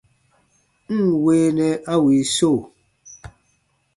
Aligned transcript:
N 0.97 0.99
ǹ 1.11 1.13
weenɛ 1.23 1.69
a 1.93 1.95
wii 2.03 2.23
so! 2.35 2.51